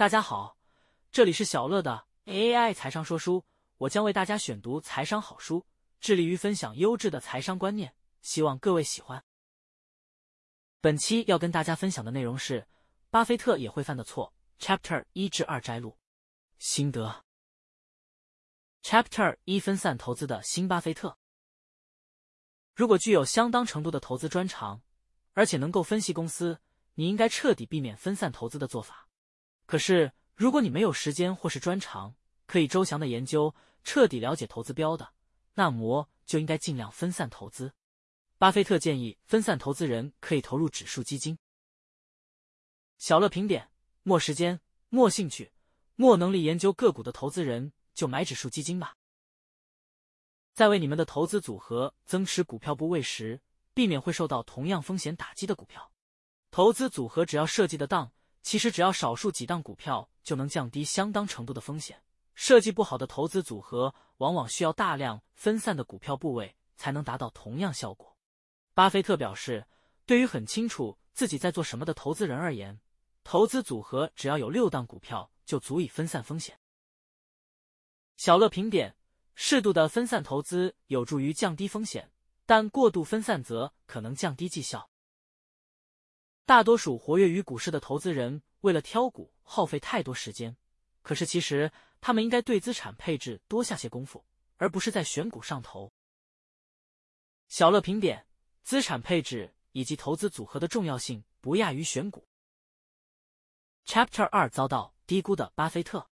[0.00, 0.56] 大家好，
[1.12, 3.44] 这里是小乐的 AI 财商说书，
[3.76, 5.66] 我将为大家选读财商好书，
[6.00, 9.22] 致力于分享优质的财商观念，希望各位喜欢。
[10.80, 12.66] 本期要跟大家分享的内容是
[13.10, 15.98] 巴菲特也会犯的错，Chapter 一至二摘录
[16.58, 17.26] 心得。
[18.82, 21.18] Chapter 一分散投资的新巴菲特，
[22.74, 24.80] 如果具有相当程度的投资专长，
[25.34, 26.58] 而且能够分析公司，
[26.94, 29.09] 你应该彻底避免分散投资的做法。
[29.70, 33.54] 可是，如果你没有时间或是专长，可以周详的研究、
[33.84, 35.12] 彻底了解投资标的，
[35.54, 37.72] 那么就应该尽量分散投资。
[38.36, 41.38] 巴菲特建议分散投资人可以投入指数基金。
[42.98, 43.70] 小乐评点：
[44.02, 45.52] 没时间、没兴趣、
[45.94, 47.72] 没能力研究个股的投资人。
[47.94, 48.96] 就买指数基金吧。
[50.52, 53.40] 在为你们的投资组合增持股票部位时，
[53.72, 55.92] 避免会受到同样风险打击的股票。
[56.50, 58.10] 投资组合只要设计的当，
[58.42, 62.02] 其实只要少数几档股票就能降低相当程度的风险。
[62.34, 68.16] 设计不好的投资组合，往往需要大量分散的股票部位才能达到同样效果。
[68.72, 69.66] 巴菲特表示，
[70.06, 72.80] 对于很清楚自己在做什么的投资人而言，
[73.24, 76.58] 投资组合只要有六档股票就足以分散风险。
[78.16, 78.96] 小乐评点：
[79.34, 82.10] 适度的分散投资有助于降低风险，
[82.46, 84.90] 但过度分散则可能降低绩效。
[86.50, 90.56] 大多数活跃于股市的投资人为了挑股耗费太多时间，
[91.00, 91.70] 可是其实
[92.00, 94.24] 他们应该对资产配置多下些功夫，
[94.56, 95.92] 而不是在选股上头。
[97.46, 98.26] 小乐评点：
[98.64, 102.26] 资产配置以及投资组合的重要性不亚于选股。
[103.86, 106.10] Chapter 二遭到低估的巴菲特。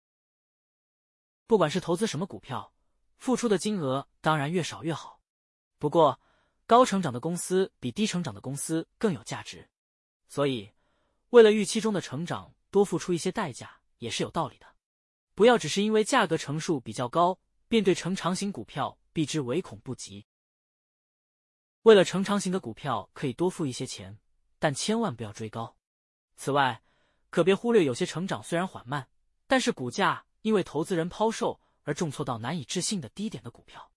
[1.46, 2.72] 不管是投资什么股票，
[3.18, 5.20] 付出的金额当然越少越好。
[5.78, 6.18] 不过，
[6.66, 9.68] 高成长的公司比低成长的公司更有价值，
[10.32, 10.70] 所以
[11.28, 14.66] 为了预期中的成长多付出一些代价也是有道理的。
[15.34, 17.38] 不要只是因为价格乘数比较高，
[17.68, 20.24] 便对成长型股票避之唯恐不及。
[21.82, 24.18] 为了成长型的股票可以多付一些钱，
[24.58, 25.76] 但千万不要追高。
[26.34, 26.82] 此外，
[27.28, 29.10] 可别忽略有些成长虽然缓慢，
[29.46, 30.24] 但是股价。
[30.40, 33.92] 因为投资人抛售而重挫到难以置信的低点的股票，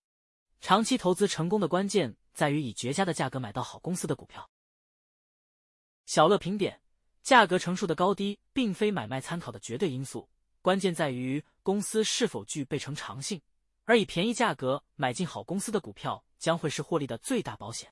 [0.61, 4.47] 长期投资成功的关键在于以绝佳的价格买到好公司的股票。
[6.05, 6.81] 小乐评点：
[7.23, 10.29] 价格乘数的高低并非买卖参考的绝对因素，
[10.61, 13.41] 关键在于公司是否具备成长性，
[13.85, 17.91] 而以便宜价格买进好公司的股票将会是获利的最大保险。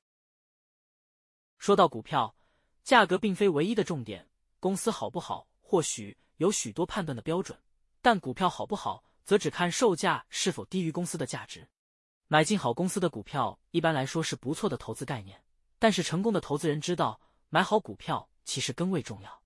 [1.58, 2.36] 说到股票，
[2.84, 4.28] 价格并非唯一的重点，
[4.60, 7.58] 公司好不好或许有许多判断的标准。
[8.00, 11.66] 但股票好不好，则只看售价是否低于公司的价值。
[12.28, 15.42] 买进好公司的股票，一般来说是不错的投资概念。
[15.78, 17.20] 但是成功的投资人知道，
[17.54, 19.44] 买好股票其实更为重要。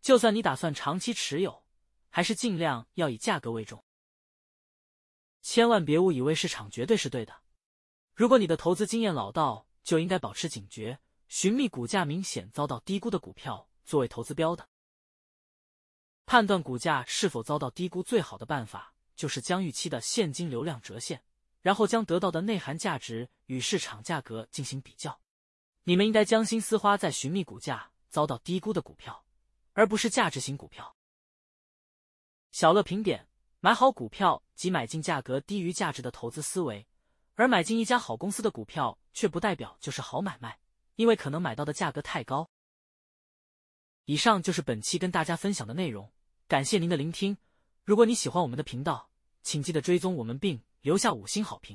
[0.00, 1.64] 就算你打算长期持有，
[2.10, 3.84] 还是尽量要以价格为重。
[5.40, 7.32] 千万别误以为市场绝对是对的。
[8.12, 10.98] 如果你的投资经验老道，就应该保持警觉，
[11.28, 14.68] 寻觅股价明显遭到低估的股票作为投资标的。
[16.26, 21.22] 判断股价是否遭到低估，最好的办法就是将预期的现金流量折现，
[21.60, 25.20] 然后将得到的内涵价值与市场价格进行比较。
[25.84, 29.24] 你们应该将心思花在寻觅股价遭到低估的股票，
[29.74, 30.96] 而不是价值型股票。
[32.52, 33.28] 小乐评点：
[33.60, 36.86] 买好股票即买进价格低于价值的投资思维，
[37.34, 40.58] 而买进一家好公司的股票却不代表就是好买卖，
[40.96, 42.48] 因为可能买到的价格太高。
[44.06, 46.12] 以上就是本期跟大家分享的内容，
[46.46, 47.36] 感谢您的聆听。
[47.84, 49.10] 如果你喜欢我们的频道，
[49.42, 51.72] 请记得追踪我们并留下五星好评。